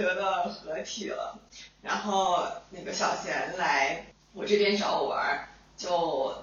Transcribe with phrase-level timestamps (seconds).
[0.00, 1.38] 我们难得的合体了，
[1.82, 5.46] 然后那个小贤来我这边找我玩，
[5.76, 6.42] 就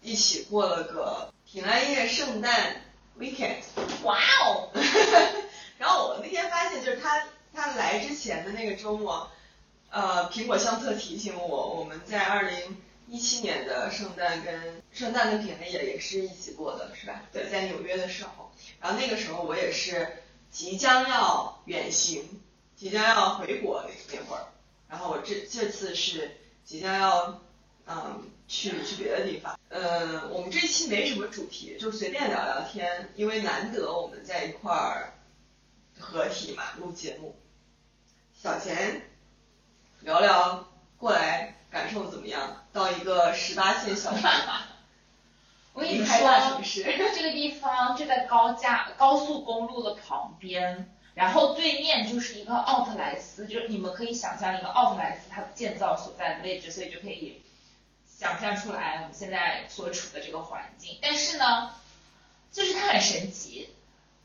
[0.00, 2.82] 一起过了个平安夜圣诞
[3.18, 3.62] weekend。
[4.04, 4.70] 哇哦！
[5.78, 9.28] 然后我那天发现，就是他他来之前的那个周末，
[9.90, 12.76] 呃，苹果相册提醒我，我们在二零
[13.08, 17.22] 一七年的圣诞跟圣诞跟平安夜也是一起过的，是吧？
[17.32, 20.20] 对，在纽约的时候，然后那个时候我也是。
[20.54, 22.40] 即将要远行，
[22.84, 24.44] 即将要回国那那会儿，
[24.90, 27.40] 然后我这这次是即将要
[27.86, 35.14] 嗯去去别的地方，嗯，我们这期没什么主题，就随便聊聊天，因为难得我们在一块儿
[35.98, 37.34] 合体嘛，录节目。
[38.34, 39.08] 小钱，
[40.00, 42.66] 聊聊过来感受怎么样？
[42.70, 44.30] 到一个十八线小城。
[45.72, 46.60] 我跟你说，
[47.14, 57.40] 这个地方就在高架高速公路的旁边，然后对面就是一个奥特莱斯，就是你们可以想象一个奥特莱斯它建造所在的位置，所以就可以
[58.06, 60.98] 想象出来我们现在所处的这个环境。
[61.00, 61.70] 但是呢，
[62.50, 63.68] 就是它很神奇，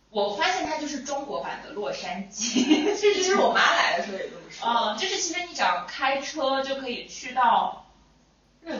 [0.09, 2.93] 我发现它就是中国版的洛杉矶。
[2.97, 4.67] 其实我妈来的时候也这么说。
[4.67, 7.85] 嗯，就是其实你只要开车就可以去到。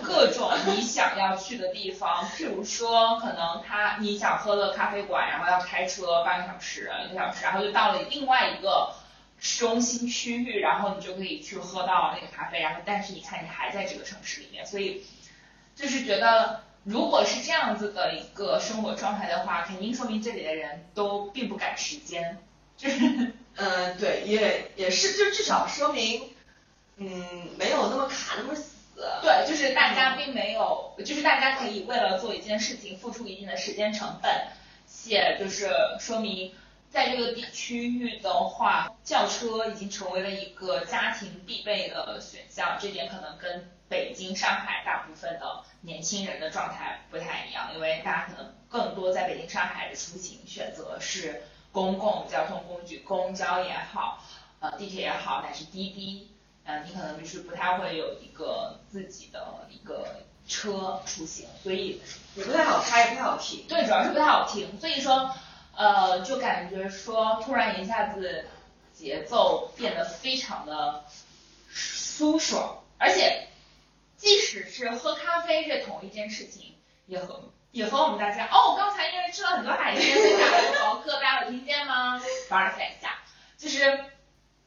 [0.03, 8.94] 各种你想要去的地方， 譬如说，可能他你想喝的咖啡馆，然后要开车半个小时、一个小时，然后就到了另外一个
[9.39, 15.03] 中心区域，然后你就可以去喝到那个咖啡，然后但是你看你还在这个城市里面，所以
[15.75, 22.37] 就是觉得，如果是这样子的一个生活状态的话，肯定说明这里的人都并不赶时间，
[22.77, 26.30] 就是，嗯，对，也也是，就至少说明，
[26.98, 28.79] 嗯，没有那么卡那么死。
[29.21, 34.48] 对，就是大家并没有，就是大家可以为了做一件事情付出一定的时间成本，
[34.87, 36.54] 且就是说明
[36.89, 42.77] 在这个地区域的话，轿车已经成为了一个家庭必备的选项。
[42.80, 54.23] 这点可能跟北京、上海大部分的年轻人的状态不太一样，因为大家可能更多在北京、上海的出行选择是公共交通工具，公交也好，
[54.60, 56.31] 呃，地铁也好，乃至滴滴。
[56.85, 62.02] 你可能就是不太会有一个自己的一个车出行，所以
[62.35, 63.65] 也不太好开，也不太好停。
[63.67, 65.33] 对，主要是不太好停，所以说，
[65.75, 68.45] 呃，就感觉说突然一下子
[68.93, 71.03] 节奏变得非常的
[71.69, 73.47] 舒爽，而且
[74.17, 76.75] 即使是喝咖啡这同一件事情，
[77.05, 82.19] 也和也和我们大家哦，刚才因为吃了很多海鲜，所以打了个饱大家有听见吗？
[82.47, 83.19] 凡尔赛一下，
[83.57, 84.05] 就是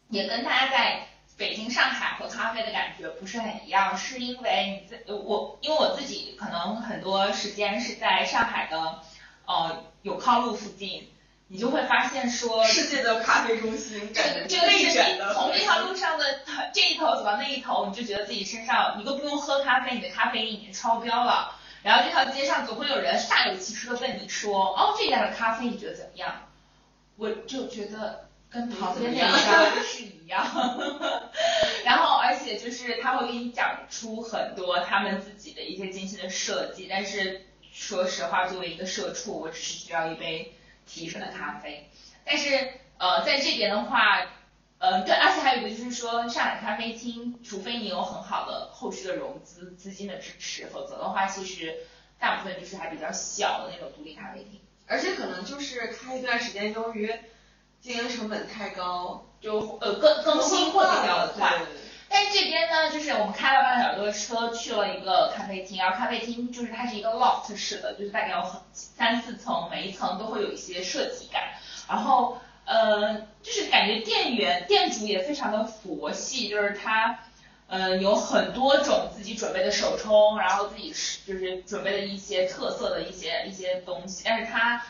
[0.08, 1.08] 也跟大家在。
[1.38, 9.00] 北京、上海喝咖啡的感觉不是很一样，是因为你在我，因为我自己可能很多时间是在上海的，
[9.46, 11.10] 呃，永康路附近，
[11.48, 16.24] 你就会发现说，世界的咖啡中心，这个这个是从这条路上的
[16.72, 21.56] 这一头走到那一头，你就觉得自己身上你都不用喝咖啡，你的咖啡因已经超标了。
[21.82, 26.32] 然后这条街上总会有人煞有其事的问你说，哦，这家的咖啡你觉得怎么样？
[27.16, 28.21] 我就觉得。
[28.52, 30.44] 跟旁边那家是一样，
[31.84, 40.52] 然后而且就是他会给你讲出很多他们自己的一些精心的设计，但是说实话，作为一个社畜，我只是需要一杯
[40.86, 41.88] 提神的咖啡。
[42.24, 44.26] 但是呃，在这边的话，
[44.78, 51.74] 呃，对，而且还有一个就是说，上海咖啡厅，除非你有很好的后续的融资资金的支持，否则的话，其实
[52.18, 57.12] 大部分就是还比较小的那种独立咖啡厅，而且可能就是开一段时间，由于
[57.82, 61.52] 经营成本太高，就呃更更新会比较快。
[62.08, 71.42] 但是这边呢，就是我们开了半个小时的车去了一个咖啡厅，然后咖啡厅就是它是一个 loft 式的，就是大概有很三四层，每一层都会有一些设计感。
[71.88, 77.18] 然后呃，就是感觉店员店主也非常的佛系，就是他
[77.66, 80.94] 呃有很多种自己准备的手冲，然后自己
[81.26, 84.84] 就是准备的一些特色的一些一些东西，但是他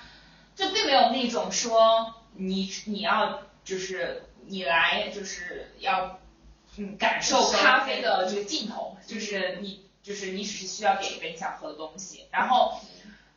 [0.54, 2.16] 就并没有那种说。
[2.34, 6.20] 你你要就是你来就是要
[6.76, 12.26] 嗯感受咖啡的这个劲头，就是你就是你只是需要点一杯你想喝的东西。
[12.30, 12.80] 然后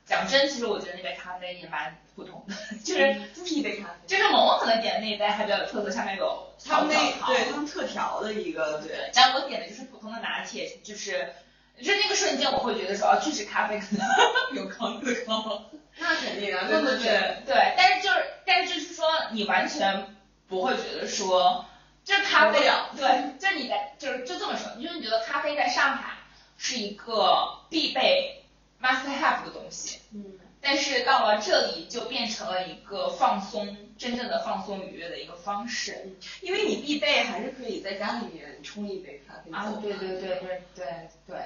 [0.06, 3.94] 讲真，其实我觉得那杯咖啡也蛮普通的，就是就是一杯咖啡。
[4.08, 9.12] 就是萌萌可能点的那一杯还比较有特色，下面有他们那对他们特调的一个对。
[9.14, 11.34] 然后我点的就是普通的拿铁，就是
[11.82, 14.08] 就那个瞬间，我会觉得说，哦、啊，确实咖啡可能
[14.56, 15.62] 有 抗有高。
[15.98, 20.16] 那肯定啊，那么对对,对,对，但是就是，但是就是说，你完全
[20.48, 21.66] 不会觉得说，
[22.04, 26.14] 这咖啡啊，对，就你在，就是就这么说，因为你觉得咖啡在上海
[26.58, 28.44] 是一个必备
[28.82, 40.62] must have 的东西，嗯，但是到了这里就变成了一个放松，真正的放松愉悦的一个方式，因为你必备还是可以在家里面冲一杯咖啡啊，对对对对。
[40.76, 40.86] 对
[41.26, 41.38] 对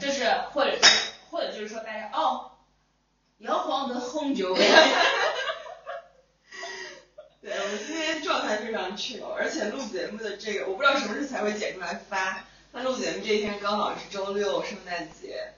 [0.00, 0.78] 就是或者
[1.30, 2.52] 或者就是说大家哦，
[3.38, 4.54] 摇晃的红酒。
[7.40, 12.44] 对，我们今天状态非常 chill，而且录节目的这个我不知道什么时候才会剪出来发。
[12.72, 15.52] 那录节目这一天刚好是周六，圣诞节，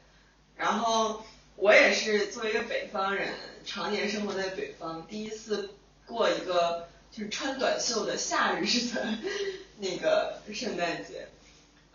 [0.56, 1.22] 然后。
[1.60, 3.34] 我也是作为一个北方人，
[3.66, 5.74] 常年生活在北方，第一次
[6.06, 9.04] 过一个就是穿短袖的夏日式的
[9.78, 11.26] 那个圣诞节。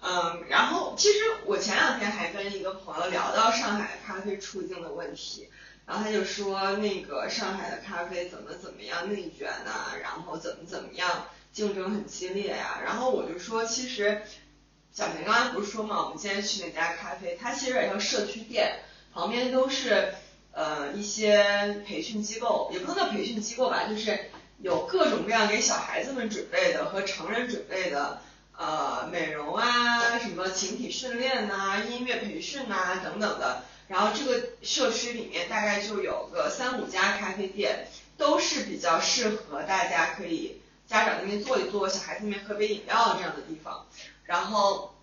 [0.04, 5.50] 嗯，然后其实我前两天还跟一个朋友聊到上海咖啡处境的问题，
[5.86, 14.22] 然后他就说那个上海的咖啡怎么怎么样内卷呐，然后怎么怎么样竞争很激烈呀，然后我就说其实
[14.92, 18.80] 小平刚才不是说嘛，我们今天去那家咖啡，它其实有点像社区店。
[19.16, 20.12] 旁边都是
[20.54, 24.20] 呃一些培训机构，也不能叫培训机构吧，就是
[24.58, 28.20] 有各种各样给小孩子们准备的和成人准备的
[28.58, 33.64] 呃美容啊，什么形体训练呐、音乐培训呐等等的。
[33.88, 43.86] 然后这个社区里面大概就有个三五家咖啡店，都是比较适合大家可以家长那边坐一坐，小孩子那边喝杯饮料这样的地方。
[44.24, 44.96] 然后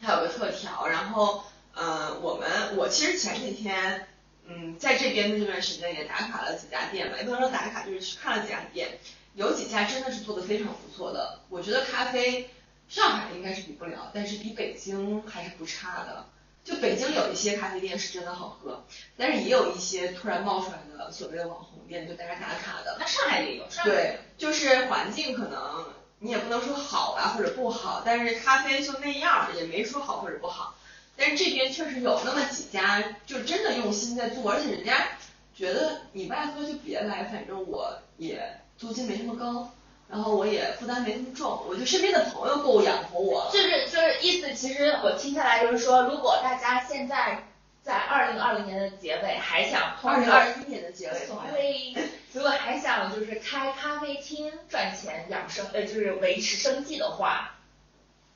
[0.00, 1.44] 它有个特调，然后。
[1.76, 4.06] 嗯，我们我其实前几天，
[4.46, 8.96] 嗯，在这边的这段时间也打卡了几家店吧，也不能说打卡，就是去看了几家店，
[9.34, 11.40] 有几家真的是做的非常不错的。
[11.48, 12.48] 我觉得咖啡
[12.88, 16.26] 上海应该是比不了，但是比北京还是不差的。
[16.64, 18.84] 就北京有一些咖啡店是真的好喝，
[19.18, 22.96] 但是也有一些突然冒出来的所谓的网红店，就大家打卡的。
[22.98, 25.84] 那上海也有，对，就是环境可能
[26.20, 30.74] 你也不能说好吧或者不好，但是咖啡就那样，也没说好或者不好。
[31.16, 35.06] 但是这边确实有那么几家，就真的用心在做，而且人家
[35.54, 39.70] 觉得你不爱喝就别来，反正我也租金没那么高，
[40.08, 43.50] 然后我也负担没那么重，我就身边的朋友够养活我了。
[43.52, 47.44] 就是就是意思，其实我听下来就是说，如果大家现在
[47.82, 51.94] 在二零二零年的结尾还想二零二一年的结尾，
[52.32, 57.56] 如果还想就是开咖啡厅赚钱养生，呃，就是维持生计的话，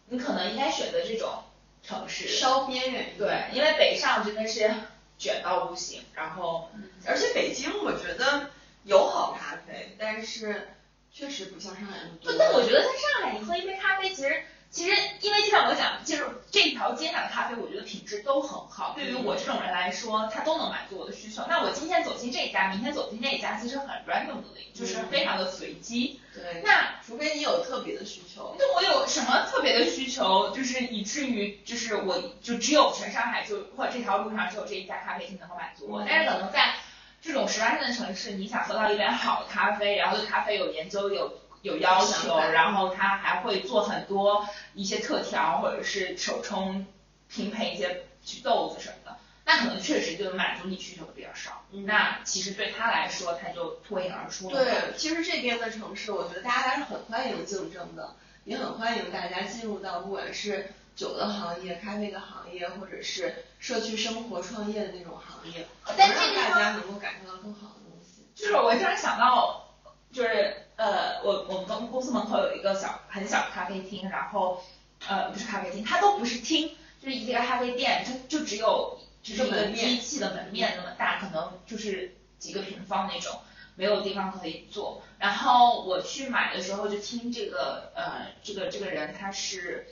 [0.08, 1.42] 你可能应该选择这种。
[1.80, 4.70] 城市稍边缘一点，对，因为北上真的是
[5.16, 6.68] 卷到不行，然后
[7.06, 8.50] 而且北京我觉得
[8.84, 10.68] 有好咖啡，但是
[11.12, 12.32] 确实不像上海那么多。
[12.38, 14.42] 但我觉得在上海，你喝一杯咖啡，其实。
[14.70, 18.92] 其实，因为就像我讲，就是这条街上的咖啡，我觉得品质都很好。
[18.94, 21.42] 对于我这种人来说，它都能满足我的需求。
[21.48, 26.20] 那我今天走进这一家，明天走进那一家，其实很 randomly，就是非常的随机。
[26.34, 26.60] 对。
[26.62, 28.54] 那除非你有特别的需求。
[28.58, 36.04] 对我有什么特别的需求，就是以至于就是我就只有全上海就或者这条路上只有这一家咖啡厅能够满足我。
[36.06, 36.74] 但是可能在
[37.20, 41.38] 这种十八线的城市，你想喝到一杯好的咖啡，然后对咖啡有研究有。
[41.62, 46.86] 有要求，然后他还会做很多一些特调，或者是手冲
[47.28, 48.04] 拼配一些
[48.44, 51.64] 豆子什么的，那可能确实就满足你需求的比较少。
[51.72, 54.64] 那其实对他来说，他就脱颖而出了。
[54.64, 68.26] 对，其实这边的城市，我觉得大家还是很欢迎竞争的，也很欢迎大家进入到不管是酒的行业、咖啡的行业，或者是社区生活创业的那种行业，让大家能够感受到更好的东西。
[68.34, 69.70] 就是我突然想到，
[70.12, 70.64] 就是。
[70.78, 74.62] 呃，我我们公公司门口有一个小很小的咖啡厅，然后
[75.08, 76.68] 呃不是咖啡厅，它都不是厅，
[77.02, 83.40] 就是一个咖啡店，它就只有就是一个机器的门面那么大，可能就是几个平方那种，
[83.74, 85.02] 没有地方可以坐。
[85.18, 89.88] 然后我去买的时候就听这个呃这个这个人他是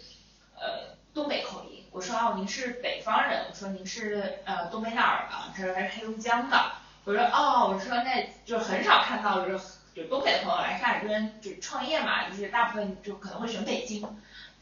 [0.55, 5.35] 呃东北口音，我说哦您是北方人，我说您是呃东北哪儿的？
[5.57, 6.73] 他说他是黑龙江的，
[7.05, 9.65] 我说哦我说那就很少看到就是。
[9.97, 14.07] 就东北的朋友来上海这边就创业嘛，就是大部分就可能会选北京。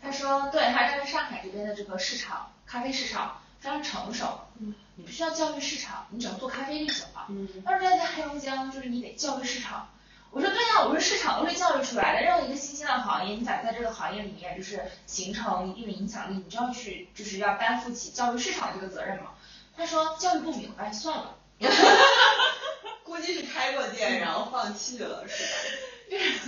[0.00, 7.26] 他说，对，他认为上海这边的这个市场，咖啡市场非常成熟，嗯，你不需要教育市场，你只要做咖啡就行了。
[7.30, 9.88] 嗯，他说在黑龙江就是你得教育市场。
[10.34, 19.30] 我说对呀，我说市场都是教育出来的，任何一个新兴的行业，你想在这个行业里面就是形成一定的影响力，你就要去就是要担负起教育市场这个责任嘛。
[19.76, 21.36] 他说教育不明白算了。
[23.04, 25.44] 估计是开过店，然后放弃了，是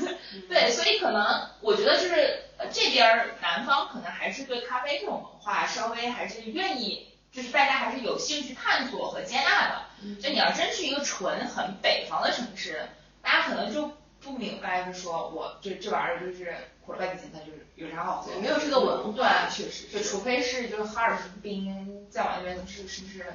[0.02, 0.12] 吧？
[0.48, 9.82] 对，所以可能我觉得就是这边南方可能还是对咖啡这种文化稍微还是愿意，就是大家还是有兴趣探索和接纳的。
[10.20, 12.88] 就你要真去一个纯很北方的城市，
[13.26, 13.90] 大家可能就
[14.20, 16.54] 不明白，是说我这这玩意儿就是
[16.86, 18.30] 苦了半天，它就是有啥好喝？
[18.40, 19.88] 没有这个文化，确实。
[19.88, 22.06] 就除非是就是哈尔滨。
[22.08, 23.26] 再往那边是是不是？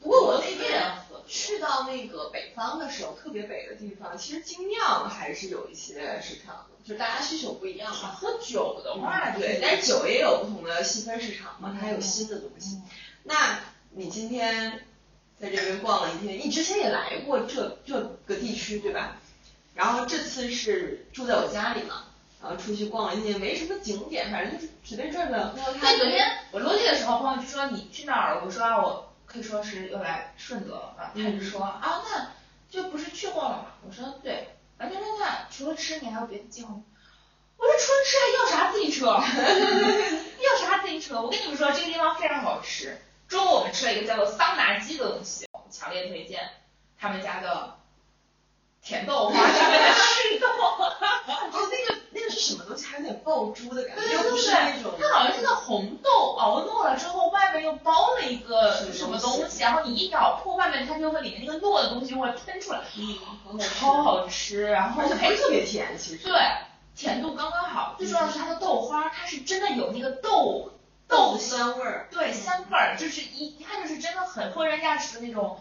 [0.00, 0.92] 不过我那边
[1.26, 8.10] 去到那个北方的时候，特别北的地方，其实精酿还是有一些市场的，就是大家需求不一样嘛。
[8.10, 12.82] 喝酒的话，对，但是酒也有不同的细分市场嘛，它还有新的东西。
[13.24, 13.60] 那
[13.92, 14.84] 你今天
[15.40, 19.16] 在这边逛了一天，你之前也来过这这个地区对吧？
[19.78, 22.06] 然后这次是住在我家里嘛，
[22.42, 25.54] 然后出去逛了一些，没什么景点，反正就是随便转转。
[25.56, 28.42] 那，昨天我落地的时候，朋友就说你去哪儿了？
[28.44, 29.04] 我说啊我。
[29.30, 32.30] 可以说是又来顺德了，啊，他就说啊，那
[32.70, 33.66] 就不是去过了嘛？
[33.86, 36.82] 我说对，完全那那除了吃，你还有别的计划吗？
[37.58, 39.06] 我说除了吃还要啥自行车？
[40.40, 41.20] 要啥自行车？
[41.20, 42.96] 我跟你们说，这个地方非常好吃。
[43.28, 46.48] 中午我们吃了一个叫做桑拿鸡的东西，强烈推荐
[46.98, 47.77] 他们家的
[48.82, 50.46] 甜豆花下面的赤豆。
[50.48, 52.86] 哦，那个那个是什么东西？
[52.86, 54.92] 还有点爆珠的感觉，又不是那种。
[54.98, 66.24] 它好像是个红豆熬糯了之后，外面又包了一个什么东西，然后你一咬破外面，它就会里面那个糯的东西会喷出来，嗯，超好吃，然后还特别甜，其实。
[66.24, 66.40] 对，
[66.96, 70.72] 甜度刚刚好，最重要是它的豆花，它是真的有那个豆
[71.06, 75.60] 豆香味儿，对，香味儿，就是一看就是真的很货真价实的那种。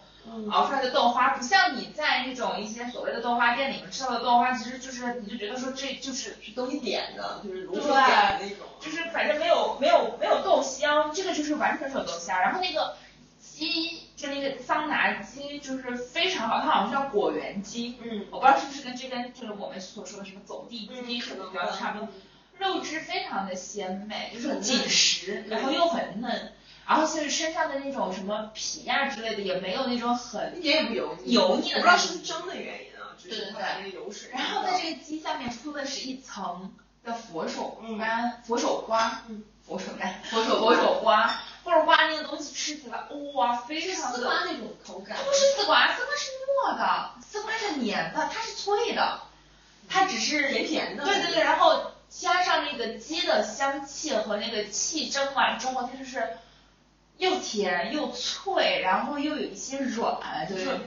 [0.52, 12.40] 熬出来的豆花不像你在那种一些所谓的豆花店里面吃到的豆花，其实就是你就觉得说这就是东西点的，就是对，那种，就是反正没有没有没有豆香，这个就是完全是有豆香。
[12.40, 12.96] 然后那个
[13.40, 22.10] 鸡就那个桑拿鸡就是非常好，它好像叫果园鸡，嗯，我不知道是不是跟这边就是我们所说的什么走地鸡可能比较差不多，
[22.58, 26.54] 肉质非常的鲜美，就是紧实，然后又很嫩。
[26.88, 34.30] 然后就是身上的那种什么皮呀之类的也没有那种很一点也不油腻油腻的，不知道是不是蒸的原因啊，就是对对对，油水。
[34.32, 39.22] 然后在这个鸡下面铺的是一层的佛手柑、佛手瓜、
[39.68, 41.28] 佛手柑、佛手佛手瓜，
[41.62, 43.00] 佛手瓜那个东西吃起来
[43.36, 45.18] 哇，非常丝瓜那种口感。
[45.18, 46.32] 它不是丝瓜，丝瓜是
[46.72, 49.20] 糯的，丝瓜是黏的，它是脆的，
[49.90, 51.04] 它只是甜甜的。
[51.04, 56.38] 对对对，然后加上那个鸡的香气和那个气蒸完之后，它就是。
[57.18, 60.80] 又甜又脆，然后又有一些软，就是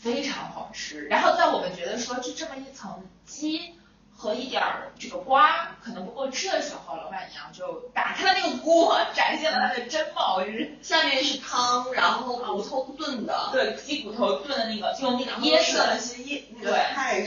[0.00, 1.06] 非常好吃。
[1.06, 3.74] 然后在我们觉得说就这么一层鸡
[4.16, 15.58] 和一点儿这个瓜可能不够吃的时候，老板娘就打开了那个锅，展现了它的真貌，就是下面是汤，然后骨头炖的，对，鸡骨头炖的那个，用那个椰
[15.98, 16.72] 子，椰对，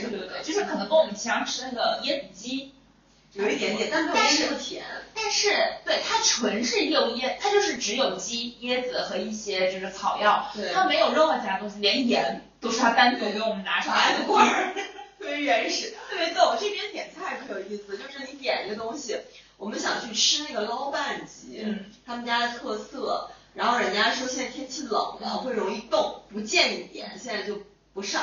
[0.00, 2.72] 对对对，就是可能跟我们平常吃那个椰子鸡。
[3.34, 4.84] 有一点点，但但是不甜。
[5.14, 5.50] 但是
[5.84, 14.74] 对它纯是柚椰，它就是只有鸡、椰子和一些就是草药，它没有任何其他东西，连盐都是它单独给我们拿出来的罐儿，
[15.18, 16.56] 特别 原始，特别逗。
[16.58, 19.18] 这边点菜可有意思，就是你点一个东西，
[19.56, 21.66] 我们想去吃那个捞拌鸡，
[22.06, 27.60] 他们家的特色，然后人家说现在天气冷了会容易冻，不建议点，现在就
[27.92, 28.22] 不上。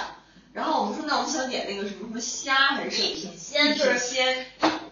[0.54, 4.46] 然后我们说那我们想点那个什么什么虾还是一品鲜，就是鲜。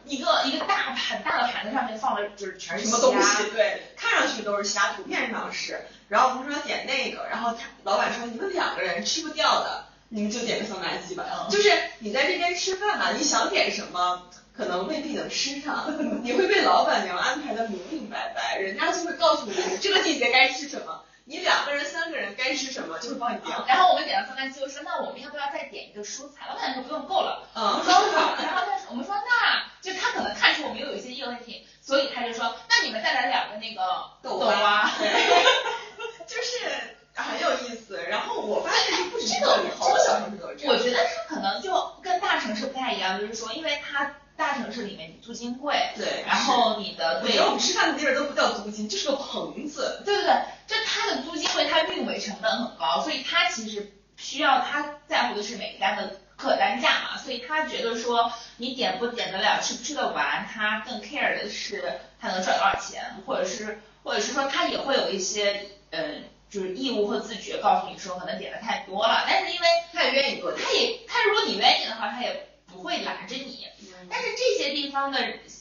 [0.05, 5.85] 一个一个大很大的盘子上面放了就是全是什么东西，对，看上去都是虾，图片上是。
[6.09, 11.47] 然后我们说点那个，然后他老板说你们两个人吃不掉的，你们就点个桑拿鸡吧。
[11.49, 21.01] 就是你在这边吃饭嘛，你想点什么，可能未必能吃上， 你会被老板娘安排的明明白白，人家就会告诉你这个季节该吃什么。
[21.25, 23.57] 你两个人、三个人该吃什么，就会帮你点。
[23.65, 26.45] 然后我们点了三鸡，我说那我们要不要再点一个蔬菜？
[26.49, 27.47] 老板说不用，够了。
[27.55, 27.81] 嗯。
[27.87, 33.81] 然后但是我们说那就他可能看出我们又有一些异问题，所以他就说那你们再来两个那个
[34.21, 34.91] 豆花。
[34.99, 35.09] 对。
[36.27, 36.69] 就是
[37.15, 38.03] 很有意思。
[38.03, 44.13] 然后我发现这不止这个，好多小城市都有这我觉得它可能就跟大城市不太一样，就是说因为它。
[44.35, 47.37] 大城市里面你租金贵，对，然后你的对，
[48.03, 50.33] 我们吃饭的地儿都不叫租金，就是个棚子，对对对，
[50.67, 73.67] 就它的租金因为，它运维成本很高，所以它其实需要他在乎的是每一单的客单价嘛，所以他觉得说你点不点得了，吃不吃得完，他更 care 的是他能赚多少钱，或者是或者是说他也会有一些嗯，就是义务或自觉告诉你说可能点的太多了，但是因为他也愿意做，他也他如果你愿意的话，他也不会拦着你。
[74.09, 75.19] 但是这些地方的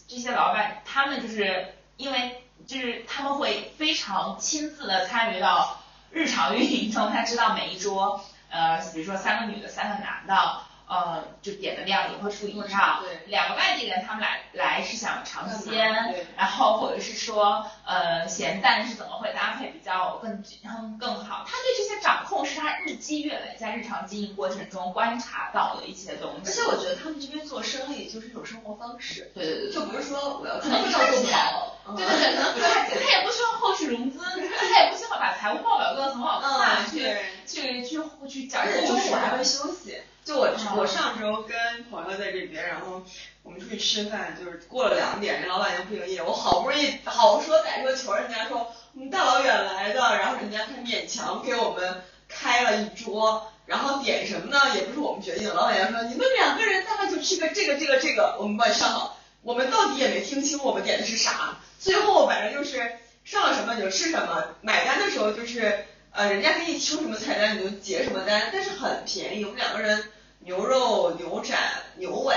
[0.09, 5.81] 这些老板，他们就是因为就是他们会非常亲自的参与到
[6.11, 10.61] 日常运营中，他知道每一桌，呃，比如说三个女的，三个男的。
[10.85, 13.03] 呃，就点的量也会不一样。
[13.03, 15.91] 对，两个外地人他们来来是想尝鲜，
[16.37, 21.47] 然后或者是说呃咸淡是怎么会搭配比较更更更好？
[21.47, 26.51] 他对这些掌控是他日积月累在日常经营过程中观察到的一些东西。
[26.51, 29.31] 而且我觉得他们这边做生意就是一种生活方式。
[29.35, 29.73] 对对对。
[29.73, 32.15] 就不是说我要可能不照顾好，对对
[32.55, 38.63] 对，他也不需要后续融资，他也不需要把财务报表做的很好看，去去去去讲。
[38.63, 40.01] 而且中午还会休息。
[40.25, 43.03] 就我我上周跟朋友在这边，然后
[43.43, 54.77] 我们出去吃饭，就是过了两点，人老板娘不营业，我好不容易好说歹说求人家说我们大老远来的，然后人家才勉强给我们开了一桌，然后点什么呢？
[54.77, 59.19] 也不是我们决定，老板娘说你们两个人大概就吃个这个这个这个，我们帮你上好。
[59.43, 62.93] 我们到底也没听清我们点的是啥，最后反正就是
[63.25, 72.37] 上了什么你就吃什么，买单的时候就是呃人家给你出什么菜单你就结什么单，但是很便宜，我们两个人牛肉、牛展、牛尾，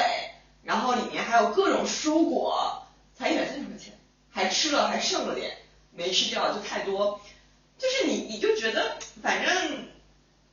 [0.64, 3.94] 然后里面还有各种蔬果，才一百三十块钱，
[4.32, 5.56] 还吃了还剩了点，
[5.92, 7.22] 没吃掉就太多，
[7.78, 9.86] 就是你你就觉得反正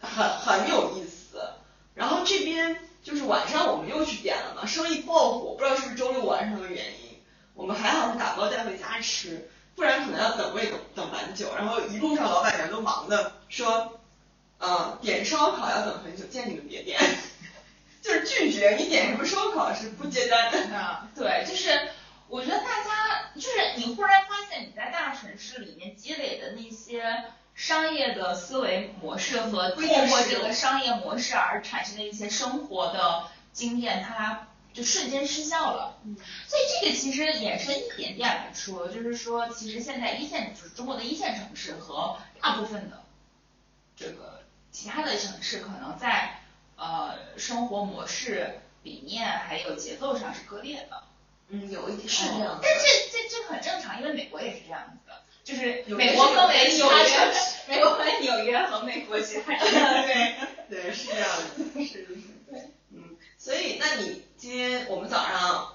[0.00, 1.42] 很很有意思，
[1.94, 2.76] 然后这边。
[3.02, 7.01] 就是晚上我们又去点了嘛，生意爆火，不知道是不是周六晚上的原因。
[7.54, 11.54] 我们还好是打包带回家吃，不然可能要等位等等蛮久。
[11.56, 14.00] 然后一路上老板娘都忙的说，
[14.58, 17.00] 嗯，点烧烤要等很久，建议你们别点，
[18.02, 21.08] 就是拒绝你点什么烧烤是不接单的。
[21.14, 21.88] 对，就是
[22.28, 27.24] 我觉得大家就是你忽然发现你在大城市里面积累的那些。
[27.54, 35.98] 商业的思维模式和通过这个商业模式而产生的一些生活的经验，它就瞬间失效了。
[36.04, 36.16] 嗯，
[36.48, 43.02] 所以这个其实延伸一点点来说，就是说，其实现在一线就是中国的一线城市和大部分的
[43.96, 46.40] 这个其他的城市，可能在
[46.76, 51.02] 呃生活模式、理念还有节奏上是割裂的。
[51.48, 52.58] 嗯，有一点是这样。
[52.62, 55.22] 但这这这很正常，因为美国也是这样子的。
[55.44, 57.34] 就是美国分为纽约，
[57.66, 59.68] 美国分纽约和美国其他城
[60.06, 60.36] 对
[60.70, 61.28] 对是这样
[61.74, 62.06] 的，是是
[62.48, 65.68] 对，嗯，所以那你今天我们早上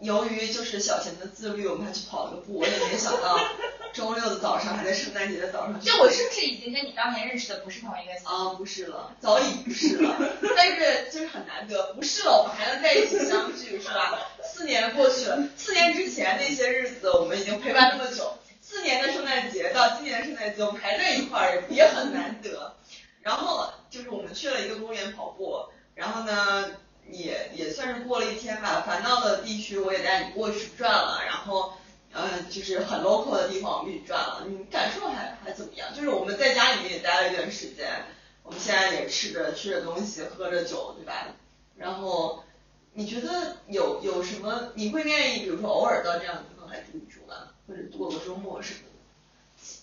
[0.00, 3.36] 由于就是小贤的自律，我们还去跑了个步，我也没想到
[3.92, 5.80] 周六的早上还在圣诞节的早上。
[5.80, 8.12] 就我是不是已经跟你当年认识的不是同一个？
[8.30, 10.16] 啊，不是了，早已不是了，
[10.56, 14.16] 但是就是很难得，不是了，我们还能在一起相聚，是吧？
[14.44, 18.32] 四年过去了，四年之前那些日子，我们已经陪伴那么久。
[18.60, 22.76] 四年的圣诞节到今年的圣诞节，我们还在一块儿，也很难得。
[23.22, 25.64] 然后就是我们去了一个公园跑步，
[25.96, 26.70] 然后呢
[27.16, 28.82] 也也算是过了一天吧。
[28.86, 31.74] 烦恼的地区我也带你过去转了，然后
[32.12, 35.94] 呃就是很 local 的地方我们也转了，你感受还还怎么样？
[35.94, 38.04] 就是我们在家里面也待了一段时间，
[38.42, 41.28] 我们现在也吃着吃着东西，喝着酒，对吧？
[41.76, 42.44] 然后
[42.92, 44.72] 你觉得有有什么？
[44.74, 47.50] 你会愿意比如说偶尔到这样的地方来住一住吗？
[47.66, 48.84] 或者过个周末什么的。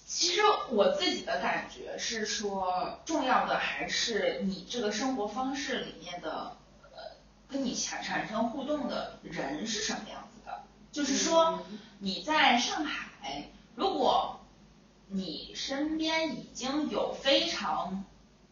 [0.06, 6.58] 其实我自己的感觉是说，重要的还是你这个生活方式里面的，
[7.52, 10.64] 跟你产产生互动的人是什么样子的。
[10.92, 11.60] 就是说，
[12.00, 14.40] 你在上海，如果
[15.08, 18.06] 你身边已经有非常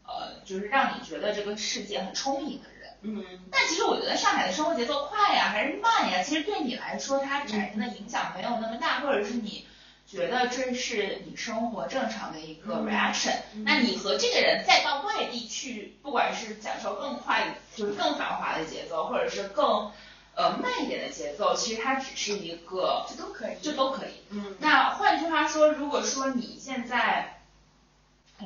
[0.03, 2.79] 呃，就是让你觉得这个世界很充盈的人。
[3.01, 6.21] 嗯，但其实我觉得上海的生活节奏快呀，还是慢呀？
[6.21, 9.65] 其实对你来说，它产生的影响没有那么大，或者是你
[10.11, 13.35] 觉得这是你生活正常的一个 reaction。
[13.63, 19.91] 那你和这个人再到外地去，不管是享受更快，就是更繁华的节奏，或者是更
[20.35, 24.13] 呃慢一点的节奏，其实它只是一个，这都可以，这都可以。
[24.31, 24.55] 嗯。
[24.59, 27.41] 那换句话说，如果说你现在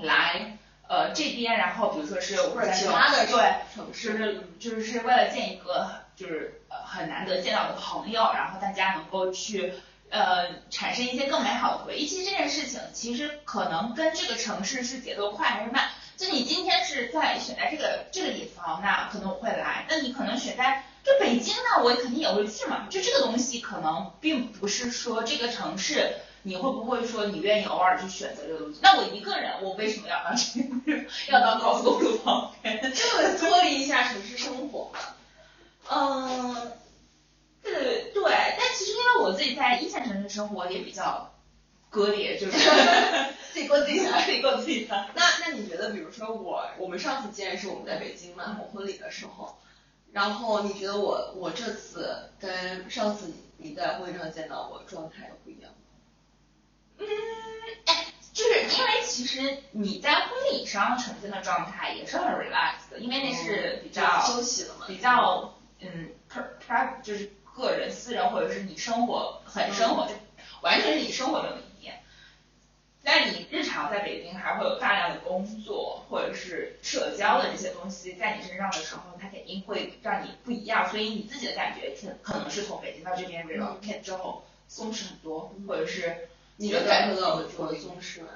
[0.01, 0.57] 来。
[0.85, 3.55] 呃，这边然后比如说是或者其他的对，
[3.93, 9.73] 就是就是是为了见一个就是呃很难得见到的朋友，然后大家能够去
[10.13, 12.05] 呃产生一些更美好的回忆。
[12.07, 22.87] 其实这件事情其实可能跟这个城市是节奏快还是慢，就你今天是在选在这个这个地方，那可能我会来；那你可能选在就北京，那我肯定也会去嘛。
[22.89, 26.13] 就这个东西可能并不是说这个城市。
[26.45, 28.79] 你会不会说你愿意偶尔去选择这个东西？
[28.81, 32.81] 那我一个人，我为什么要到这个要到高速公路旁边？
[32.81, 34.99] 这个脱离一下城市生活嘛。
[35.89, 36.73] 嗯，
[37.73, 38.23] 对对，
[38.57, 41.33] 但其实因为我自己在一线城市生活也比较
[41.89, 42.57] 割裂，就是
[43.53, 45.07] 自己过自己的，自己过自己的。
[45.15, 49.57] 那那你觉得，比如说我，我们上次见是我们在北京嘛，我婚礼的时候，
[50.11, 55.71] 然后你觉得我我这次跟上次你在婚礼上见到我状态有不一样？
[56.99, 57.05] 嗯，
[57.85, 70.13] 哎，就是因为其实你在婚礼上呈现的状态也是很 relaxed 的，因为那是比较休息了嘛，比较嗯 private 就是个人私人或者是你生活很生活就
[70.61, 72.01] 完全是你生活中的一面。
[73.03, 86.29] 但你日常在北京还会有大量的工作或者是社交的这些东西在你身上的时候，它肯定会让你不一样，所以你自己的感觉可可能是从北京到这边 relocate 之后松弛很多，或者是。
[86.55, 88.27] 你能感受到我的松弛吗？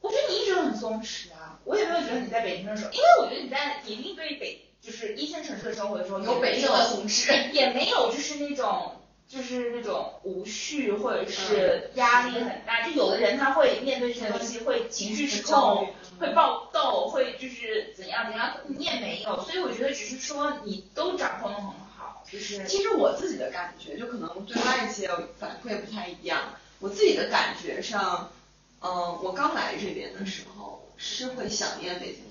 [0.00, 8.92] 我觉得你一直都很松弛啊，我也没有觉得你在北京的时候，因为我觉得你在你应对北就是一线城市的生活的时候，有北京的同事，也没有就是那种
[9.28, 15.88] 就是那种无序或者是压力很大，就有的人他会面对这些东西会情绪失控，
[16.20, 25.08] 会暴痘，会就是怎样怎样，你也没有，所以我觉得只是说你都掌控的很好，就是其实我自己的感觉就可能对外界
[25.38, 28.30] 反馈不太一样，我自己的感觉上。
[28.78, 32.22] 嗯，我刚来这边的时候是会想念北京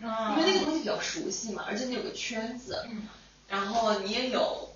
[0.00, 2.88] 因为那个东西比较熟悉嘛，而且你有个圈子，
[3.48, 4.70] 然后你也有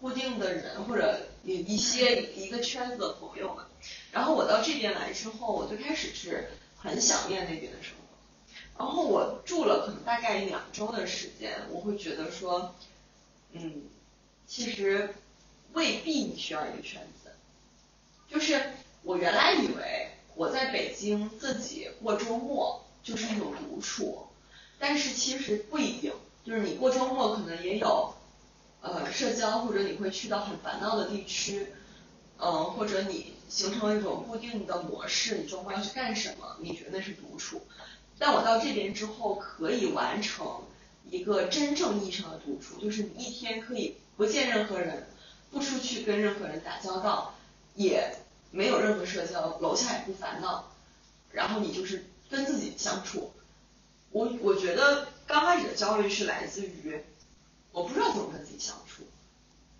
[0.00, 3.64] 固定的人或者一一些一个圈子的朋友们。
[4.10, 12.74] 然后我到这边来之后，我最开始是很想念那边的生活，然后我住了可能大概两周的时间，我会觉得说，
[13.52, 13.82] 嗯，
[14.46, 15.14] 其实
[15.74, 17.30] 未必你需要一个圈子，
[18.28, 20.08] 就是我原来以为。
[20.34, 24.26] 我在北京自己过周末就是一种独处，
[24.82, 26.12] 但是其实不一定，
[26.44, 28.12] 就是你过周末可能也有
[28.80, 31.68] 呃社交，或者你会去到很烦闹的地区，
[32.38, 36.56] 嗯，或者你形成了一种固定的模式，你周末要去干什么？
[36.58, 37.62] 你觉得那是独处？
[38.18, 40.44] 但我到这边之后可以完成
[41.08, 45.06] 一个真正意义上的独处，就是你一天可以不见任何人，
[45.52, 47.34] 不出去跟任何人打交道，
[47.76, 48.16] 也。
[48.54, 50.70] 没有任何社交，楼下也不烦恼，
[51.30, 53.32] 然后你就是跟自己相处。
[54.12, 57.02] 我我觉得刚开始的焦虑是来自于
[57.72, 59.02] 我不知道怎么跟自己相处，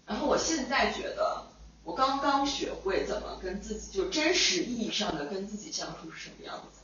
[0.06, 1.46] 然后我现在觉得
[1.84, 6.80] 我刚刚学会怎么跟自己就真实意义上的跟自己相处是什么样子。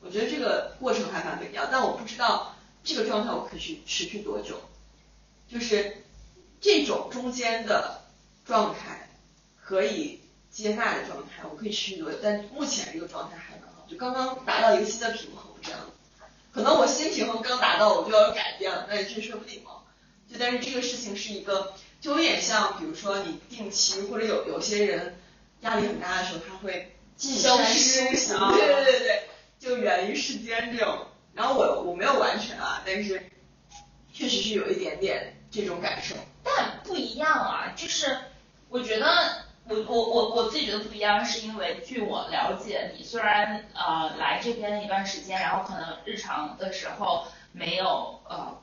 [0.00, 4.60] 我觉得这个过程还蛮美妙，但我不知道这个状态我可以去持续多久。
[5.48, 6.04] 就是
[6.60, 8.02] 这种中间的
[8.44, 9.08] 状态
[9.62, 10.20] 可以。
[10.48, 12.18] 接纳的状态，我可以持续多久？
[12.22, 15.78] 但目前这个状态还蛮好，就刚刚达到一个新的平衡这样。
[16.56, 19.82] 可能我新平衡刚达到，我就要改变了，那也真说不定哦。
[20.26, 25.20] 就但是这个事情是一个，就有点像，比如说你定期或者有有些人
[25.60, 29.28] 压力很大的时候，他会进山修行，对对对对，
[29.60, 31.08] 就远离世间这种。
[31.34, 33.30] 然后我我没有完全啊，但是
[34.14, 36.14] 确实是有一点点这种感受。
[36.42, 38.16] 但不一样啊，就是
[38.70, 39.44] 我觉得。
[39.68, 48.62] 我我我我自己觉得不一样，是因为据我了解，你虽然呃来这边一段时间，然后可能日常的时候没有呃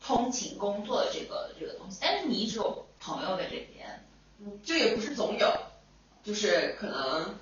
[0.00, 4.04] 通勤工作的这个这个东西，但是你一直有朋友在这边，
[4.40, 5.52] 嗯，这也不是总有，
[6.22, 7.38] 就是可能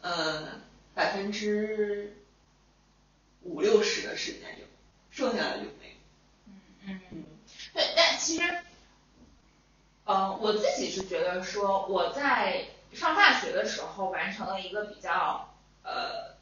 [0.00, 0.48] 呃
[0.94, 2.16] 百分之
[3.42, 4.64] 五六十的时间有，
[5.10, 5.94] 剩下的就没有。
[6.46, 7.24] 嗯嗯嗯，
[7.74, 8.42] 对，但其实。
[10.10, 16.34] 呃，我自己是觉得说，我在上大学的时候完成了一个比较呃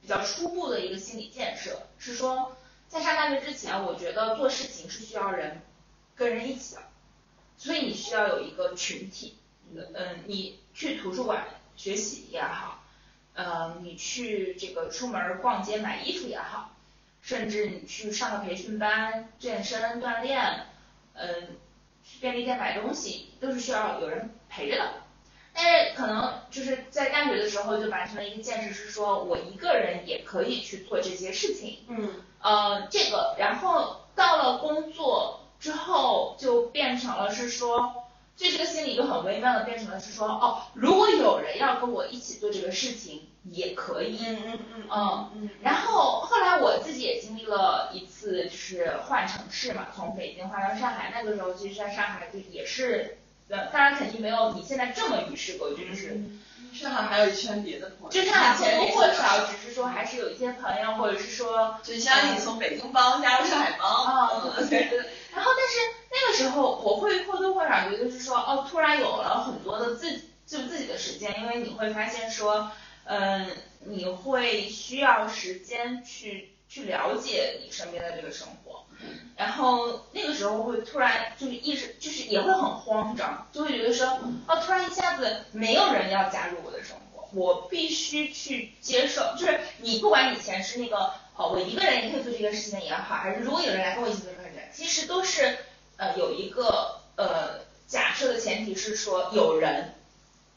[0.00, 5.62] 比较初步的一个心理建设，是说在上大学之前，我觉得做事情是需要人
[6.14, 6.82] 跟人一起的，
[7.56, 9.36] 所以你需要有一个群体，
[9.74, 12.84] 嗯，你去图书馆学习也好，
[13.34, 16.70] 呃，你去这个出门逛街买衣服也好，
[17.20, 20.66] 甚至你去上个培训班健身锻炼，
[21.14, 21.56] 嗯。
[22.20, 24.92] 便利店买东西都是需要有人陪着的，
[25.54, 31.78] 但是可能就是在大学的时候就完成了一个建设，是说我一个人也可以去做这些事情。
[31.88, 32.10] 嗯。
[32.40, 38.04] 呃，这个，然后到了工作之后就变成了是说，
[38.36, 43.27] 就这个心理就很微妙的变成了是说，哦，如果有人要跟我一起做这个事情。
[43.52, 44.58] 也可以，嗯嗯
[44.90, 56.20] 嗯嗯，然后后来我自己也经历了一次，就是换城市嘛，从北京换到上海，那个时候其实在上海就也是，呃，当然肯定没有你现在这么与世隔绝，就是
[56.72, 64.98] 上海还有一圈别的朋友，就上海或多或少只是说还是有一些朋友，或者是说，就相当于你从北京帮加入上海帮，啊对对对，
[65.34, 65.78] 然后但是
[66.10, 72.70] 那个时候我会或多或少觉得就是说，哦，突然有了很多的自就自己的时间，因为你会发现说。
[73.10, 73.46] 嗯，
[73.86, 78.84] 你会需要时间去去了解你身边的这个生活，
[79.34, 84.06] 然后那个时候会突然就是意识，就是也会很慌张，就会觉得说，
[84.46, 95.56] 哦，突然一下子没有人要加入我的生活，我必须去接受，就是你不管以前是那个，哦，我一个人也可以做这个事情也好，还是如果有人来跟我一起做这个事情，其实都是
[95.96, 99.94] 呃有一个呃假设的前提是说有人，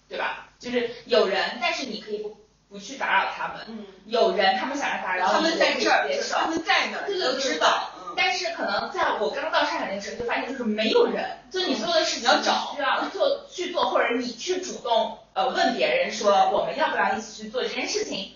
[0.10, 0.50] 对吧？
[0.60, 2.41] 就是有人，但是你可以不。
[2.72, 7.90] 不去打扰他们，嗯，有人他们想要打扰，他们在这儿，他们在哪，都知道。
[8.16, 18.34] 但是可能在我刚到上海那个时候，就发现就是没有人，就你所有的事情要找，需要做去做，或者你去主动呃问别人说我们要不要一起去做这件事情。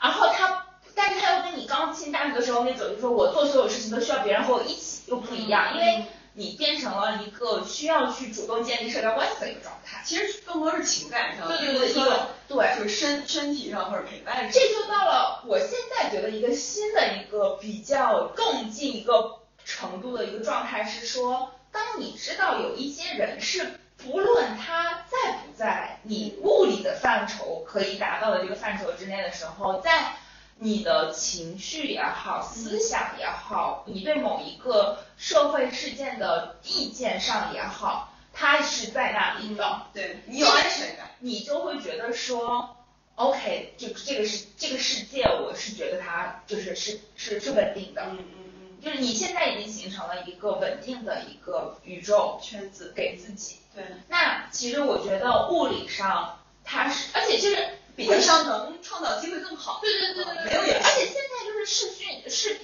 [0.00, 10.02] 然后他，但是他又跟你刚进大学的时候那种，就是说我做所有事情都需要别人和我一起，又不一样，因为你变成了一个需要去主动建立社交关系的一个状态。
[10.04, 14.50] 其实更多是情感上，对对对，一个对，就是身身体上或者陪伴。
[14.50, 23.78] 这就到了我现在觉得一个新的一个比较更进一个程度的一个状态是说，当你知道有一些人是。
[24.04, 30.16] 不论他在不在你物理的范畴可以达到的这个范畴之内的时候，在
[30.62, 39.82] 你的情绪也好，思想也好，你对某一个社会事件的意见上也好，他是在那里的。
[39.92, 42.76] 对你有安全感，你就会觉得说
[43.16, 48.02] ，OK，就这个是这个世界，我是觉得它就是是是是稳定的。
[48.02, 48.24] 嗯嗯
[48.70, 53.56] 嗯，就是你现在已经形成了一个稳定的一个宇宙圈子给自己。
[53.74, 59.80] 对，那其实我觉得物理上它是，而且就是比较上能创造机会更好。
[59.82, 60.74] 对对对对对，没有也。
[60.74, 62.54] 而且现在就是视讯、视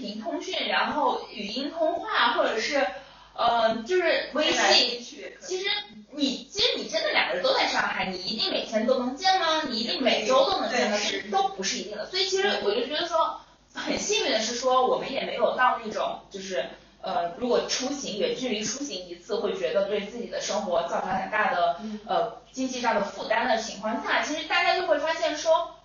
[0.68, 2.87] 然后语音通话，或者是
[3.35, 5.00] 呃，就是微信。
[5.40, 5.66] 其实
[6.12, 9.62] 你其实你真的两个人都在上海，你一定每天都能见吗？
[9.68, 10.96] 你一定每周都能见吗？
[10.96, 12.07] 是都不是一定的。
[12.07, 13.40] 所以其实我就觉得说，
[13.74, 16.66] 很幸运的是说，我们也没有到那种就是。
[17.00, 25.76] 呃，如果出行远距离出行一次，会觉得对自己的生活造成很大的呃经济上的负担的情况下，其实大家就会发现说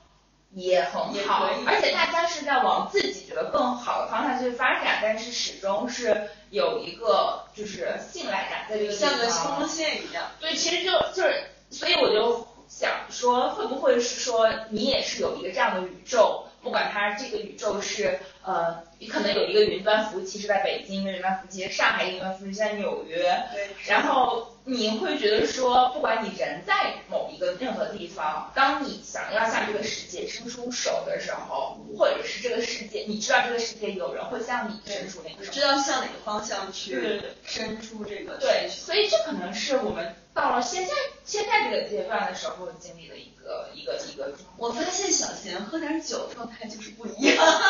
[0.56, 10.26] 也很好，而且大家是在往自己觉得更好的方向去发展，但是始终是有一个就是信赖感在这个像个冲线一样。
[10.40, 16.46] 对，其实就就是，所以我就想说，会不会是说你也是有一个这样的宇宙？
[16.62, 23.22] 不管它这个宇宙是呃，你可能有一个云端服务器是在北京，一个云端服务器在上海，一个云端服务器在纽约。
[23.52, 23.68] 对。
[23.86, 38.38] 然后你会觉得说，不管你人在某一个任何地方，当你想要向这个世界伸出手的时候，或者是这个世界，你知道这个世界有人会向你伸出那个手，知道向哪个方向去伸出这个。
[38.38, 40.94] 对，所以这可能是我们到了现在
[41.26, 43.34] 现在这个阶段的时候经历的一。
[43.44, 47.62] 个一个一个，我发现小贤喝点酒状态就是不一样，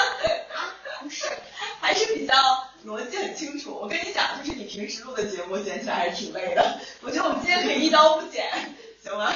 [1.02, 1.26] 不是，
[1.82, 2.36] 还是比较
[2.86, 3.72] 逻辑很清楚。
[3.82, 6.80] 我跟你讲，就是你平时录的节目剪起来还是挺累的。
[7.02, 8.44] 我觉得我们今天可以一刀不剪，
[9.04, 9.32] 行吗？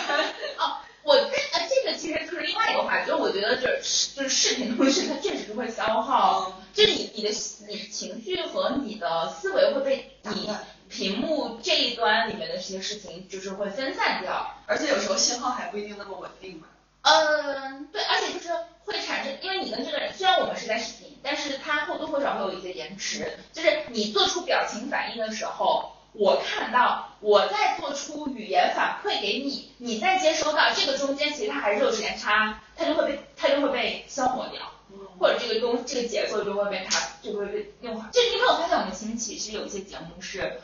[0.58, 7.30] 哦，我这呃这个其实就是另外一个话题，就是我觉得就是就是视频东西它确实是会消耗，就是你你的
[7.68, 10.50] 你情绪和你的思维会被你。
[10.90, 16.68] 屏幕这一端里面的这些事情就是会分散掉，而且有时候信号还不一定那么稳定嘛。
[17.02, 18.48] 嗯，对，而且就是
[18.86, 34.72] 会产生，因为你跟这个人虽然我们是在视频，但是他或多或少会有一些延迟，就是你做出表情反应的时候，我看到我在做出语言反馈给你，你在接收到这个中间其实它还是有时间差，它就会被它就会被消磨掉，
[35.20, 38.10] 或者这个东这个节奏就会被它就会被用好。
[38.12, 40.60] 就因为我发现我们前面其实有一些节目是。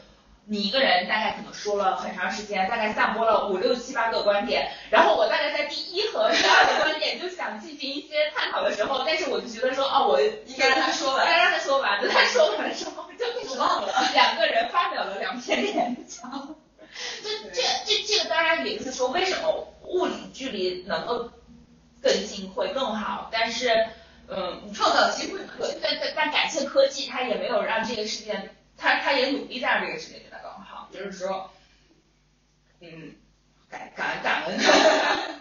[0.46, 16.56] 你一个人大概可能说了很长时间，大概散播了五六七八个观点，然后我大概在第一和第二个观点就想进行一些探讨的时候，但是我就觉得说，哦，我应该让他说完，该让他说完，等他说完的时候就忘了，两个人发表了两篇演讲。
[17.24, 21.32] 就这这这个当然也就是说，为什么物理距离能够
[22.02, 23.88] 更近会更好，但是
[24.28, 28.56] 嗯，创造机会嘛，对对，但感谢科技，它也没有让这个事件。
[28.84, 31.50] 他他也努力在让这个世界变得更好，就是说，
[32.82, 33.16] 嗯，
[33.70, 34.60] 感感感恩。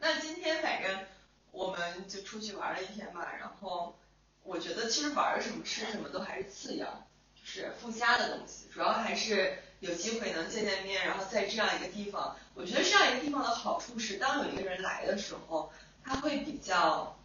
[0.00, 1.06] 那今天反正
[1.50, 3.98] 我们就出去玩了一天嘛，然后
[4.42, 15.72] 我觉得其实玩什么吃什么都还是次要，就是附加的东西，主要还是有机会能见见面，然后在这样一个地方，我觉得这样一个地方的好处是，当有一个人来的时候，
[16.04, 17.16] 他会比较。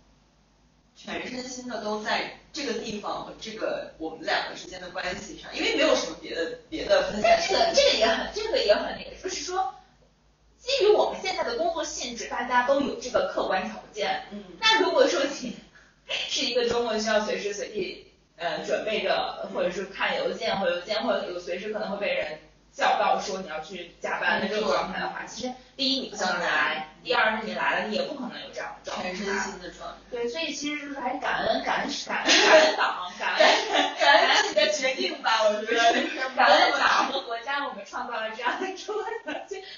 [0.93, 7.31] 全身心的都在这个地方和这个我们两个之间的关系上，因为没有什么别的别的分享。
[7.47, 9.73] 这个这个也很这个也很那个，就是说，
[10.57, 14.23] 基于我们现在的工作性质，大家都有这个客观条件。
[14.31, 14.43] 嗯。
[14.59, 15.55] 那如果说你
[16.07, 22.39] 是一个周末需要随时随地呃准备着，或者是看邮件或邮件，或者有随时可能会被人。
[22.73, 29.13] 叫到说你要去加班的这种状态的话，其实第一你不想来，第二是你来了你也不可能有这样的状态。
[29.13, 29.95] 全身心的状态。
[30.09, 35.93] 对，所以其实就是还感恩感恩感恩感恩党，感恩感恩你的决定吧，我觉得。
[36.35, 39.05] 感恩党和国家，我们创造了这样的中国。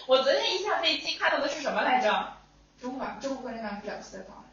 [0.05, 2.33] 我昨天一下飞机看到的是什么来着？
[2.79, 4.45] 中华中国共产党表色党。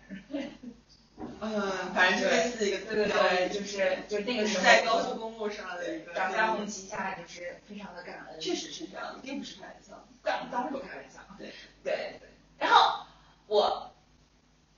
[1.40, 8.40] 嗯反正就类似一个对对对，就是就那个时候在高速公路上的一个张我红旗下，就是非常的感恩。
[8.40, 11.20] 确实是这样，并不是开玩笑，当当然不开玩笑。
[11.38, 11.52] 对
[11.82, 12.28] 对对，
[12.58, 13.06] 然后
[13.46, 13.90] 我，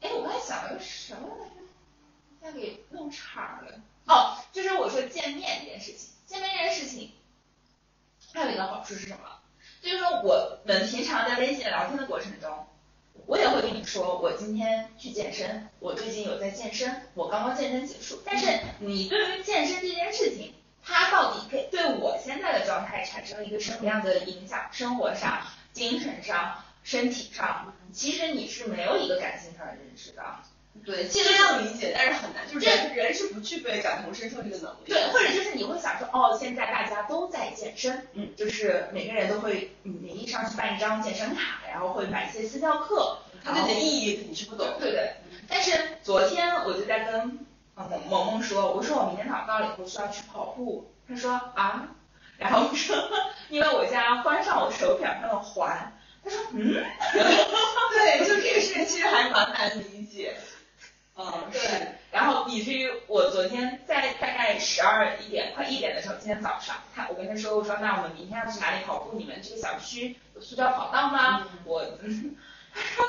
[0.00, 3.80] 哎，我刚才想了个什么来着，要给弄岔了。
[4.06, 7.12] 哦，就是我说见面这件事情，见面这件事情，
[8.32, 9.40] 还有一个好处是什么？
[9.80, 12.66] 就是说我们平常在微信聊天的过程中，
[13.26, 18.20] 我也会跟你说，我今天去健身，我最近有在健身，我刚刚健身结束。
[18.24, 18.46] 但是
[18.78, 24.68] 你对于健身这件事情，它到底给对我现在的状态产生了一个什么样的影响？
[24.72, 30.22] 生活上、精神上、身体上，其实你是没有一个感性上的认知的。
[30.84, 34.78] 对，尽量理解，但是很难，就是人人是不具备感同身受这个能力。
[34.86, 44.66] 对，或者就是你会想说，哦，现在大家都在健身，嗯，就是每个人都会名义上去办一张健身卡，然后会买一些私教课，它的意义你是不懂。
[44.80, 45.12] 对对。
[45.48, 51.90] 但是昨天我就在跟萌萌萌说，我说我明天早上到了以后需要去跑步，他说啊，
[52.38, 52.96] 然后我说
[53.50, 55.92] 因为我家关上我手表上的环，
[56.24, 56.72] 他说嗯，
[57.12, 60.34] 对，就这个事情其实还蛮难理解。
[61.14, 61.60] 嗯，对，
[62.10, 69.18] 然后以至于我昨天在大概十二一点快一点的时候，今天早上，他我跟他说，我说那我们明天要去哪里跑步？
[69.18, 71.46] 你们这个小区有塑胶跑道吗？
[71.64, 71.84] 我，
[72.74, 73.06] 他说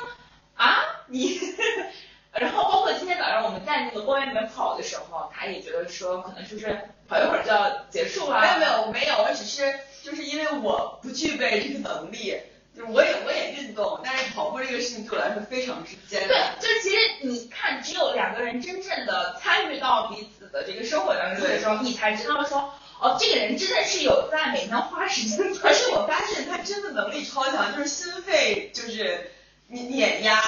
[0.54, 1.40] 啊你，
[2.32, 8.38] 然后包括今天早上我们在那个公园里面跑的时候，他也觉得说可能就是跑一会儿就要结束了。
[8.42, 12.38] 没有没有我没有，我只是就是因为我不具备这个能力。
[12.76, 16.56] 就是我也我也运动，但是跑步这个事情对我来说非常之艰难。
[16.60, 25.38] 对，就是其实你看，只有两个人真正的参与到彼此的这个生活当中的时候，你才知道说，哦，这个人真的是有在每天花时间。
[25.62, 29.30] 而且我发现他真的能力超强，就是心肺就是
[29.68, 30.42] 碾碾压，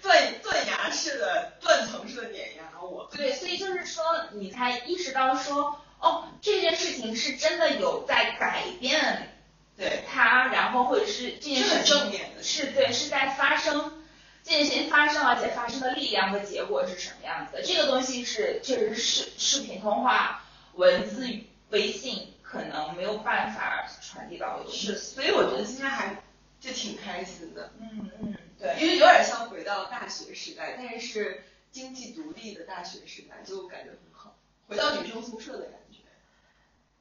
[0.00, 3.06] 断断崖式的断层式的碾压我。
[3.14, 9.36] 对，所以就是说你才意识到说，哦，这件事情是真的有在改变。
[9.80, 14.04] 对他，然后或者是这件事情是对是在发生，
[14.44, 17.62] 这件事情发生，而且发生的力量和结果是什么样子的？
[17.62, 21.26] 这个东西是确实是视视频通话、文字、
[21.70, 24.70] 微信可能没有办法传递到的。
[24.70, 26.22] 是，所以我觉得今天还
[26.60, 27.72] 就挺开心的。
[27.80, 34.36] 嗯嗯，对，因为有点像回到大学时代，但是经济独立的大学时代，就感觉很好，
[34.68, 36.00] 回到女生宿舍的感觉，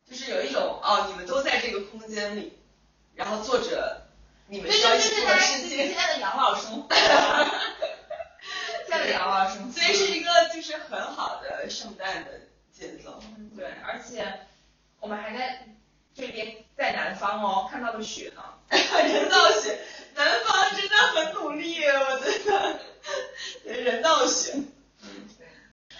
[0.10, 2.54] 就是有一种哦，你们都在这个空间里。
[3.20, 4.04] 然后作者，
[4.48, 5.78] 你们需要一起做事情。
[5.78, 7.04] 现在的养老生活，现
[8.88, 12.32] 在的养老生活，所以是一个就是很好的圣诞的
[12.72, 13.22] 节奏。
[13.38, 14.40] 嗯，对，而且
[15.02, 15.68] 我们还在
[16.16, 19.78] 这边在南方哦看到了雪呢，人造雪，
[20.16, 22.80] 南方真的很努力，我觉得
[23.82, 24.54] 人造雪。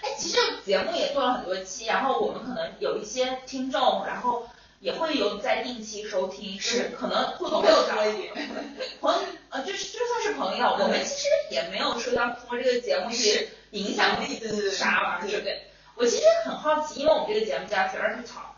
[0.00, 4.48] 哎，其实节目也做了很多期，然后我们可能有一些听众，然后。
[4.80, 8.32] 也会有在定期收听，是可能互动更多一点。
[9.00, 9.14] 朋
[9.50, 14.40] 呃，就是就算是朋友，我们其实也没有说要通过这个节目去影响力
[14.70, 15.62] 啥玩意儿，对不对？
[15.96, 18.56] 我其实很好奇，因为我们这个节目叫 Therapy Talk，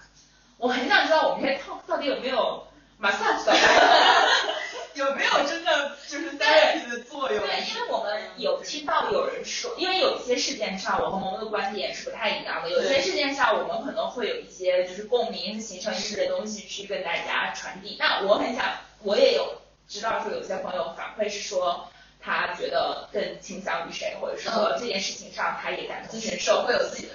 [0.59, 2.69] 我很想知道我们这 talk 到底有没有
[3.01, 3.53] massage 的，
[4.95, 7.41] 有没有真的就是 therapy 的作用？
[7.41, 12.71] 对，因为我们有听到有人说，因为有一些事件上，我和萌萌的观点是不太一样的。
[12.71, 17.97] 有些事件上，我们可能会有一些就是共鸣，形成一些东西去跟大家传递。
[17.99, 18.65] 那我很想，
[19.03, 21.89] 我也有知道说有些朋友反馈是说，
[22.21, 27.15] 他觉得更倾向于谁，或者说这件事情上他也感同身受，会有自己的。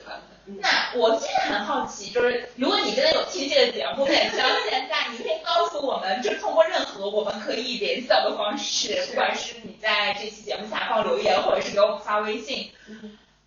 [0.61, 12.71] 那我其实很好奇，就是如果你真的有听这个节目，在到现在，你可以告诉我们，就是通过任何我们可以联系到的方式，不管是你在这期节目下方留言，或者是给我们发微信，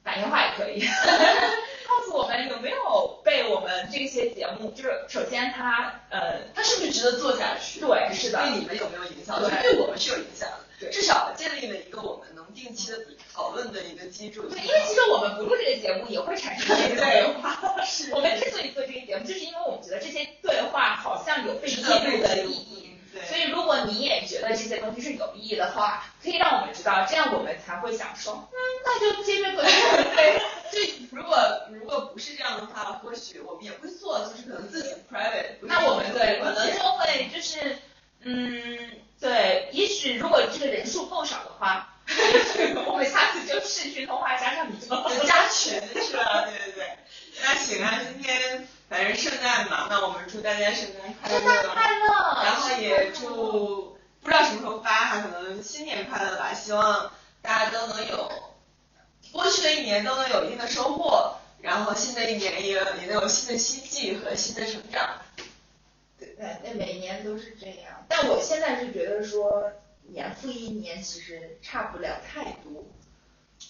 [0.05, 0.81] 打电话也可以，
[1.89, 7.81] 告诉我们有没有被我们这些节目，就是首先它呃，它是不是值得做下去？
[7.81, 8.41] 对，是的。
[8.43, 9.41] 对你们有没有影响？
[9.41, 10.59] 对，对我们是有影响的，
[10.89, 12.99] 至少建立了一个我们能定期的。
[13.33, 14.43] 讨论的一个基础。
[14.51, 17.83] 对，因为其实我们不录这个节目也会产生这些 对话。
[17.85, 18.13] 是。
[18.13, 21.89] 我们之所以做这个节目，就是因为我们觉得这些对话好像有被记录
[22.23, 22.91] 的意义。
[23.15, 23.23] 对。
[23.25, 29.63] 所以如果你也觉得这些东西是有意义的话，可以让我们知道，这样我们才会想说，嗯， 那就接着做。
[29.63, 30.39] 对。
[30.71, 30.79] 就
[31.17, 31.37] 如果
[31.73, 35.57] 如果不是这样的话，或许我们也会做，就是可能自己 private。
[35.63, 37.79] 那我们对可能就会就是，
[38.23, 38.79] 嗯，
[39.21, 41.87] 对，也许如果这个人数够少的话。
[42.87, 44.89] 我们下次就视频通话加上你就
[45.25, 46.43] 加群是吧？
[46.51, 46.99] 对对对，
[47.41, 57.13] 那行啊，今天反正圣诞嘛，那我们祝大家圣诞快乐，圣诞快乐，然后也祝不知道什么时候发哈，可能新年快乐吧，希望
[57.43, 58.33] 大家都能有
[59.31, 65.09] 过去的一年都能有一定的收获，然后新的一年也也能有新的希冀和新的成长。
[66.19, 69.73] 对，那每年都是这样，但我现在是觉得说。
[70.13, 72.85] 年复一年，其实差不了太多。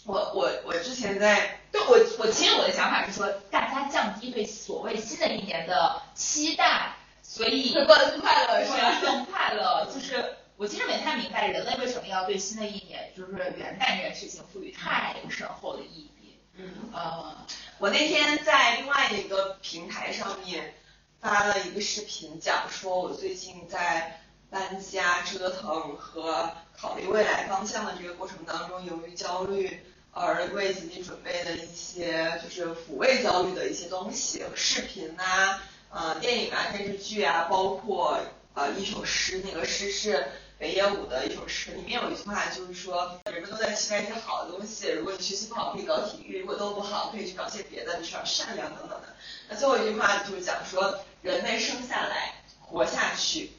[0.07, 7.87] 我我我之前在，对我我其实我的想法是说，大家降低对所谓新的一年的期待，所以更
[8.23, 9.01] 快乐是吧？
[9.03, 16.39] 更快乐，就是我其实没太明白人类为什么要对新的一年，就是元旦这件事情赋予太深厚的意义。
[16.57, 17.37] 嗯，呃，
[17.77, 20.73] 我那天在另外一个平台上面
[21.21, 24.19] 发了一个视频，讲说我最近在
[24.51, 29.81] 搬家、折腾和考虑未来方向的这个过程当中，由于焦虑
[30.13, 38.19] 而为自己准备的一些就是抚慰焦虑的一些东西，视频啊、呃电影啊、电视剧啊，包括
[38.55, 40.27] 呃一首诗，那个诗是。
[40.61, 44.91] 北野武的一首诗，里面有一句话，就是说，人们都在期待一些好的东西。
[44.91, 49.09] 如果你学习不好，可以搞体育；如果都不好，可以去搞些别的，就是要善良等等的。
[49.49, 53.53] 那最后一句话就是讲说，人类生下来，活下去，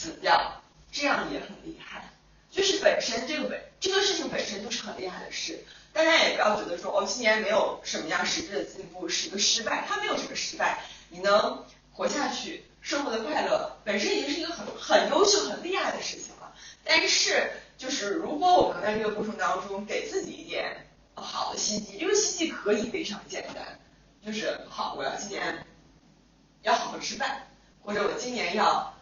[0.00, 2.08] 死掉，这样也很厉害。
[2.52, 5.64] 就是本身这个本这个事情本身就是很厉害的事。
[5.92, 10.84] 大家也不要觉得说，哦，今年没有什么样实质的进步是一个失败，它没有什么失败。
[11.08, 16.54] 你能活下去，生活的快乐，本身已经是一个很很优秀、很厉害的事情了。
[16.84, 23.80] 但是，就是如果我们在这个过程当中给自己一点好的希冀，这个希冀可以非常简单，
[24.24, 25.66] 就是好，我要今年
[26.62, 27.48] 要好好吃饭，
[27.82, 28.94] 或者我今年要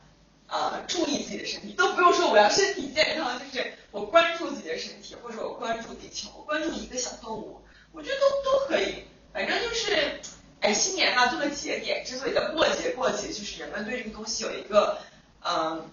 [0.48, 10.20] 呃注意自己的身体，都不用说我要身体健康，就是我关注自己的身体，或者我关注地球，关注一个小动物，我觉得都都可以，反正就是
[10.60, 14.98] 哎新年嘛，这个节点之所以叫过节，过节就是人们对这个东西有一个
[15.42, 15.90] 嗯。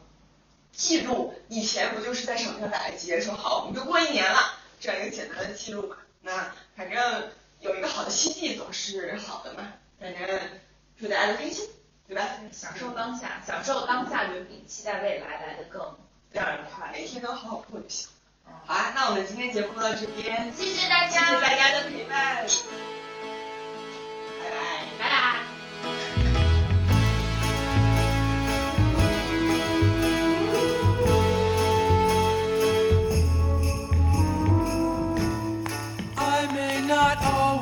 [0.75, 5.97] 记录以前不就是在手上打个结，说好我们就过一年了，这样一个简单的记录嘛。
[6.21, 7.29] 那反正
[7.59, 9.71] 有一个好的希冀总是好的嘛。
[9.99, 10.39] 反正
[10.99, 11.69] 祝大家都开心，
[12.13, 12.29] 对吧？
[12.51, 15.81] 享受当下，享受当下远比期待未来来的更
[16.31, 16.91] 让人快。
[16.91, 18.07] 每天都好好过就行。
[18.65, 22.45] 好啊，那我们今天节目到这边，谢谢大家，谢谢大家的陪伴，
[24.39, 25.39] 拜拜，拜拜。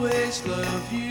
[0.02, 1.11] always love you.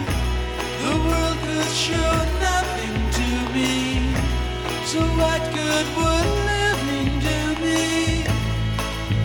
[1.73, 4.13] Show nothing to me.
[4.85, 8.25] So what good would living do me?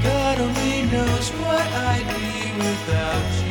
[0.05, 3.46] God only knows what I'd be without you.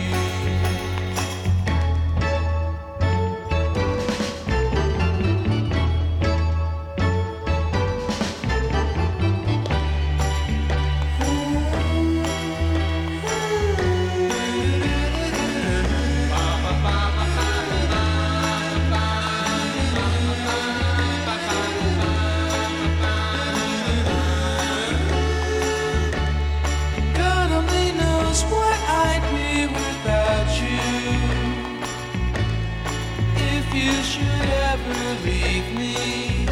[33.75, 36.45] you should ever leave me,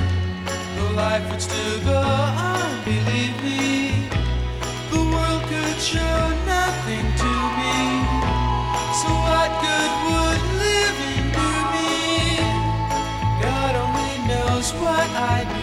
[0.76, 2.84] the life would still go on.
[2.84, 4.10] Believe me,
[4.92, 7.78] the world could show nothing to me.
[9.00, 11.92] So what good would living do me?
[13.42, 15.48] God only knows what I'd